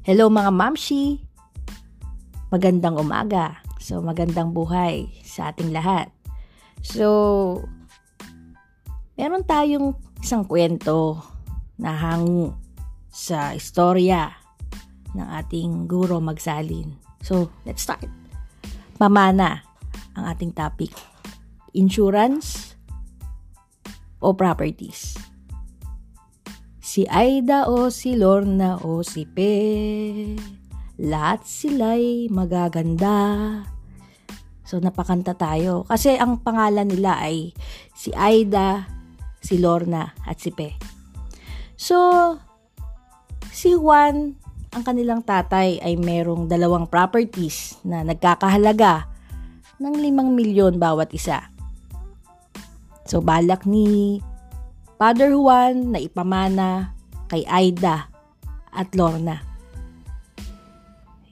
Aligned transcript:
Hello 0.00 0.32
mga 0.32 0.48
mamshi! 0.48 1.20
Magandang 2.48 2.96
umaga. 2.96 3.60
So, 3.76 4.00
magandang 4.00 4.56
buhay 4.56 5.12
sa 5.20 5.52
ating 5.52 5.76
lahat. 5.76 6.08
So, 6.80 7.60
meron 9.20 9.44
tayong 9.44 9.92
isang 10.24 10.48
kwento 10.48 11.20
na 11.76 11.92
hango 11.92 12.56
sa 13.12 13.52
istorya 13.52 14.32
ng 15.12 15.28
ating 15.36 15.84
guro 15.84 16.16
magsalin. 16.16 16.96
So, 17.20 17.52
let's 17.68 17.84
start. 17.84 18.08
Pamana 18.96 19.60
ang 20.16 20.24
ating 20.32 20.56
topic. 20.56 20.96
Insurance 21.76 22.72
o 24.24 24.32
properties. 24.32 25.29
Si 26.90 27.06
Aida 27.06 27.70
o 27.70 27.86
si 27.94 28.18
Lorna 28.18 28.74
o 28.82 29.06
si 29.06 29.22
Pe, 29.22 29.54
lahat 30.98 31.46
sila'y 31.46 32.26
magaganda. 32.34 33.62
So 34.66 34.82
napakanta 34.82 35.38
tayo 35.38 35.86
kasi 35.86 36.18
ang 36.18 36.42
pangalan 36.42 36.90
nila 36.90 37.14
ay 37.22 37.54
si 37.94 38.10
Aida, 38.10 38.90
si 39.38 39.62
Lorna 39.62 40.18
at 40.26 40.42
si 40.42 40.50
Pe. 40.50 40.74
So 41.78 41.94
si 43.54 43.70
Juan, 43.70 44.34
ang 44.74 44.82
kanilang 44.82 45.22
tatay 45.22 45.78
ay 45.78 45.94
merong 45.94 46.50
dalawang 46.50 46.90
properties 46.90 47.78
na 47.86 48.02
nagkakahalaga 48.02 49.06
ng 49.78 49.94
5 49.94 50.10
milyon 50.26 50.74
bawat 50.82 51.14
isa. 51.14 51.54
So 53.06 53.22
balak 53.22 53.62
ni 53.62 54.18
Father 55.00 55.32
Juan 55.32 55.96
na 55.96 55.98
ipamana 56.04 56.92
kay 57.32 57.40
Aida 57.48 58.12
at 58.68 58.92
Lorna. 58.92 59.40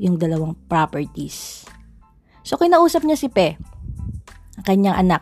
Yung 0.01 0.17
dalawang 0.17 0.57
properties. 0.73 1.69
So 2.41 2.57
kinausap 2.57 3.05
niya 3.05 3.21
si 3.21 3.29
Pe, 3.29 3.61
ang 4.57 4.65
kanyang 4.65 4.97
anak. 4.97 5.21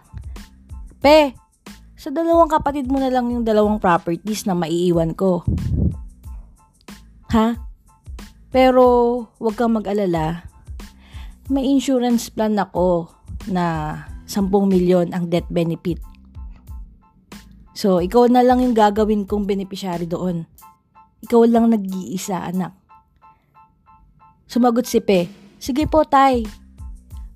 Pe, 1.02 1.34
sa 1.98 2.14
dalawang 2.14 2.46
kapatid 2.46 2.86
mo 2.86 3.02
na 3.02 3.10
lang 3.10 3.34
yung 3.34 3.42
dalawang 3.42 3.82
properties 3.82 4.46
na 4.46 4.54
maiiwan 4.54 5.10
ko. 5.18 5.42
Ha? 7.34 7.58
Pero 8.54 8.82
huwag 9.42 9.58
kang 9.58 9.74
mag-alala. 9.74 10.46
May 11.50 11.66
insurance 11.66 12.30
plan 12.30 12.54
ako 12.54 13.10
na 13.50 14.06
10 14.30 14.46
milyon 14.54 15.10
ang 15.10 15.26
death 15.26 15.50
benefit 15.50 15.98
So, 17.76 18.00
ikaw 18.00 18.32
na 18.32 18.40
lang 18.40 18.64
yung 18.64 18.72
gagawin 18.72 19.28
kong 19.28 19.44
beneficiary 19.44 20.08
doon. 20.08 20.48
Ikaw 21.20 21.44
lang 21.44 21.68
nag-iisa, 21.68 22.48
anak. 22.48 22.72
Sumagot 24.48 24.88
si 24.88 25.04
Pe, 25.04 25.28
Sige 25.56 25.88
po, 25.88 26.04
tay. 26.04 26.44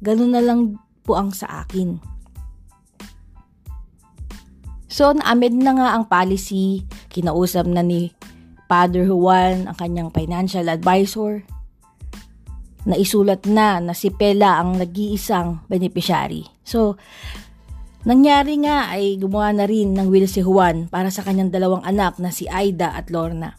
Ganun 0.04 0.32
na 0.36 0.44
lang 0.44 0.76
po 1.04 1.16
ang 1.16 1.32
sa 1.32 1.64
akin. 1.64 1.98
So, 4.90 5.16
naamid 5.16 5.56
na 5.56 5.72
nga 5.76 5.88
ang 5.96 6.04
policy. 6.06 6.84
Kinausap 7.08 7.64
na 7.64 7.80
ni 7.80 8.12
Father 8.68 9.08
Juan, 9.08 9.66
ang 9.66 9.76
kanyang 9.76 10.12
financial 10.12 10.68
advisor. 10.68 11.42
Naisulat 12.84 13.44
na 13.48 13.80
na 13.80 13.92
si 13.96 14.08
Pela 14.12 14.60
ang 14.60 14.76
nag-iisang 14.76 15.64
beneficiary. 15.68 16.44
So, 16.64 17.00
Nangyari 18.00 18.56
nga 18.64 18.88
ay 18.88 19.20
gumawa 19.20 19.52
na 19.52 19.68
rin 19.68 19.92
ng 19.92 20.08
will 20.08 20.24
si 20.24 20.40
Juan 20.40 20.88
para 20.88 21.12
sa 21.12 21.20
kanyang 21.20 21.52
dalawang 21.52 21.84
anak 21.84 22.16
na 22.16 22.32
si 22.32 22.48
Aida 22.48 22.96
at 22.96 23.12
Lorna. 23.12 23.52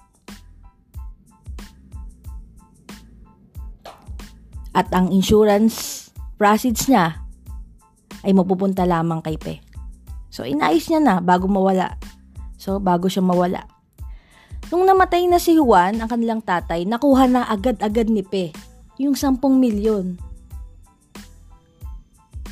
At 4.73 4.89
ang 4.97 5.13
insurance 5.13 6.09
proceeds 6.41 6.89
niya 6.89 7.21
ay 8.25 8.33
mapupunta 8.33 8.81
lamang 8.81 9.21
kay 9.21 9.37
Pe. 9.37 9.61
So 10.33 10.41
inayos 10.41 10.89
niya 10.89 11.05
na 11.05 11.15
bago 11.21 11.45
mawala. 11.45 12.01
So 12.57 12.81
bago 12.81 13.05
siya 13.05 13.21
mawala. 13.21 13.69
Nung 14.73 14.89
namatay 14.89 15.27
na 15.29 15.37
si 15.37 15.53
Juan, 15.53 16.01
ang 16.01 16.09
kanilang 16.09 16.41
tatay, 16.41 16.87
nakuha 16.87 17.29
na 17.29 17.45
agad-agad 17.45 18.09
ni 18.09 18.25
Pe 18.25 18.55
yung 18.97 19.13
10 19.13 19.37
milyon. 19.37 20.17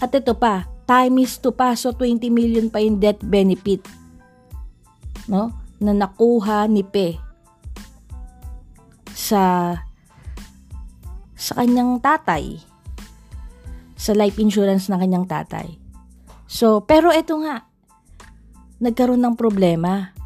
At 0.04 0.14
ito 0.14 0.38
pa, 0.38 0.70
time 0.90 1.22
is 1.22 1.38
to 1.38 1.54
pa, 1.54 1.78
so 1.78 1.94
20 1.94 2.34
million 2.34 2.66
pa 2.74 2.82
yung 2.82 2.98
death 2.98 3.22
benefit. 3.22 3.86
No? 5.30 5.54
Na 5.78 5.94
nakuha 5.94 6.66
ni 6.66 6.82
Pe 6.82 7.22
sa 9.14 9.78
sa 11.38 11.54
kanyang 11.62 12.02
tatay 12.02 12.58
sa 13.94 14.18
life 14.18 14.42
insurance 14.42 14.90
ng 14.90 14.98
kanyang 14.98 15.30
tatay. 15.30 15.78
So, 16.50 16.82
pero 16.82 17.14
ito 17.14 17.38
nga, 17.46 17.70
nagkaroon 18.82 19.22
ng 19.22 19.38
problema. 19.38 20.18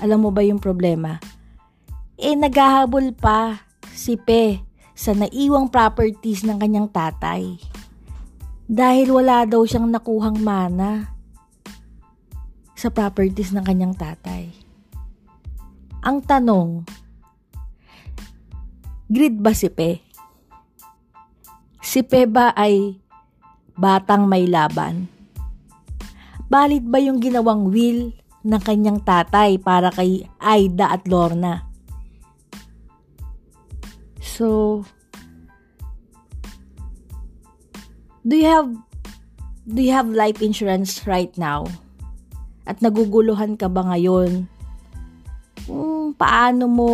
Alam 0.00 0.24
mo 0.24 0.30
ba 0.32 0.40
yung 0.40 0.62
problema? 0.62 1.20
Eh, 2.16 2.32
naghahabol 2.32 3.12
pa 3.12 3.68
si 3.92 4.16
Pe 4.16 4.64
sa 4.96 5.12
naiwang 5.12 5.68
properties 5.68 6.46
ng 6.48 6.56
kanyang 6.56 6.88
tatay 6.88 7.60
dahil 8.70 9.10
wala 9.10 9.42
daw 9.50 9.66
siyang 9.66 9.90
nakuhang 9.90 10.38
mana 10.38 11.10
sa 12.78 12.86
properties 12.86 13.50
ng 13.50 13.66
kanyang 13.66 13.98
tatay. 13.98 14.46
Ang 16.06 16.22
tanong, 16.22 16.86
grid 19.10 19.42
ba 19.42 19.50
si 19.50 19.66
Pe? 19.74 19.98
Si 21.82 22.06
Pe 22.06 22.30
ba 22.30 22.54
ay 22.54 22.94
batang 23.74 24.30
may 24.30 24.46
laban? 24.46 25.10
Balit 26.46 26.86
ba 26.86 27.02
yung 27.02 27.18
ginawang 27.18 27.74
will 27.74 28.14
ng 28.46 28.62
kanyang 28.62 29.02
tatay 29.02 29.58
para 29.58 29.90
kay 29.90 30.30
Aida 30.38 30.94
at 30.94 31.10
Lorna? 31.10 31.66
So, 34.22 34.80
do 38.30 38.38
you 38.38 38.46
have 38.46 38.70
do 39.66 39.82
you 39.82 39.90
have 39.90 40.06
life 40.06 40.38
insurance 40.38 41.02
right 41.02 41.34
now? 41.34 41.66
At 42.62 42.78
naguguluhan 42.78 43.58
ka 43.58 43.66
ba 43.66 43.82
ngayon? 43.90 44.46
Kung 45.66 46.14
paano 46.14 46.70
mo 46.70 46.90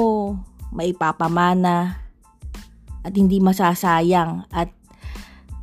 maipapamana 0.73 2.01
at 3.05 3.13
hindi 3.13 3.37
masasayang 3.39 4.49
at 4.49 4.73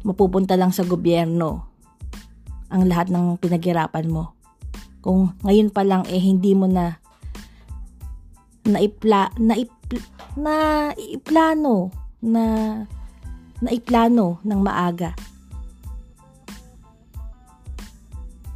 mapupunta 0.06 0.54
lang 0.54 0.70
sa 0.70 0.86
gobyerno 0.86 1.66
ang 2.70 2.86
lahat 2.86 3.10
ng 3.10 3.42
pinaghirapan 3.42 4.14
mo. 4.14 4.38
Kung 5.02 5.34
ngayon 5.42 5.74
pa 5.74 5.82
lang 5.82 6.06
eh 6.06 6.22
hindi 6.22 6.54
mo 6.54 6.70
na 6.70 7.02
naipla 8.64 9.34
naipla, 9.42 10.00
na 10.40 10.56
iplano 10.96 11.92
na 12.24 12.44
naiplano 13.60 14.40
ng 14.46 14.60
maaga 14.64 15.33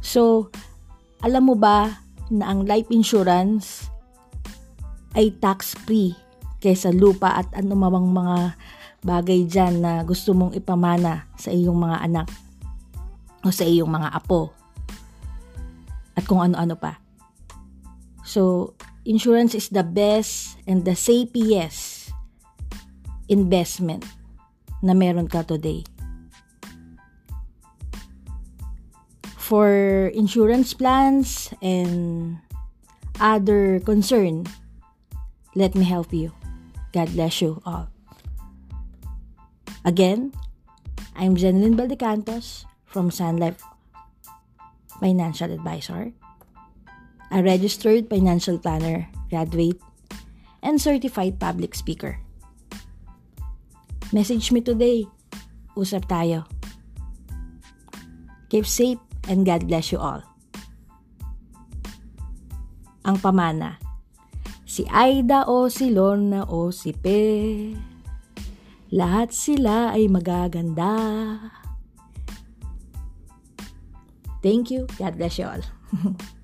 So, 0.08 0.48
alam 1.20 1.52
mo 1.52 1.54
ba 1.60 2.00
na 2.32 2.48
ang 2.48 2.64
life 2.64 2.88
insurance 2.88 3.92
ay 5.12 5.36
tax-free 5.36 6.16
kaysa 6.64 6.96
lupa 6.96 7.36
at 7.36 7.52
anumang 7.52 8.08
mga 8.08 8.56
bagay 9.04 9.44
dyan 9.44 9.84
na 9.84 10.00
gusto 10.08 10.32
mong 10.32 10.56
ipamana 10.56 11.28
sa 11.36 11.52
iyong 11.52 11.76
mga 11.76 12.08
anak 12.08 12.28
o 13.44 13.52
sa 13.52 13.68
iyong 13.68 13.92
mga 13.92 14.08
apo 14.16 14.48
at 16.16 16.24
kung 16.24 16.40
ano-ano 16.40 16.72
pa. 16.72 16.96
So, 18.24 18.72
insurance 19.04 19.52
is 19.52 19.68
the 19.68 19.84
best 19.84 20.56
and 20.64 20.88
the 20.88 20.96
safest 20.96 22.16
investment 23.28 24.08
na 24.80 24.96
meron 24.96 25.28
ka 25.28 25.44
today. 25.44 25.84
For 29.48 30.12
insurance 30.12 30.76
plans 30.76 31.48
and 31.64 32.36
other 33.16 33.80
concern, 33.80 34.44
let 35.56 35.72
me 35.72 35.88
help 35.88 36.12
you. 36.12 36.36
God 36.92 37.08
bless 37.16 37.40
you 37.40 37.56
all. 37.64 37.88
Again, 39.88 40.36
I'm 41.16 41.32
Jeneline 41.32 41.80
Baldecantos 41.80 42.68
from 42.84 43.08
Sun 43.08 43.40
Life 43.40 43.64
Financial 45.00 45.48
Advisor, 45.48 46.12
a 47.32 47.40
registered 47.40 48.12
financial 48.12 48.60
planner, 48.60 49.08
graduate, 49.32 49.80
and 50.60 50.76
certified 50.76 51.40
public 51.40 51.72
speaker. 51.72 52.20
Message 54.12 54.52
me 54.52 54.60
today. 54.60 55.08
Usap 55.72 56.04
tayo. 56.04 56.44
Keep 58.52 58.68
safe 58.68 59.07
and 59.28 59.44
God 59.44 59.68
bless 59.68 59.92
you 59.92 60.00
all. 60.00 60.24
Ang 63.04 63.20
pamana. 63.20 63.76
Si 64.68 64.84
Aida 64.88 65.44
o 65.48 65.68
si 65.68 65.92
Lorna 65.92 66.48
o 66.48 66.72
si 66.72 66.96
Pe. 66.96 67.76
Lahat 68.88 69.30
sila 69.36 69.92
ay 69.92 70.08
magaganda. 70.08 70.96
Thank 74.40 74.72
you. 74.72 74.88
God 74.96 75.20
bless 75.20 75.36
you 75.36 75.46
all. 75.46 75.64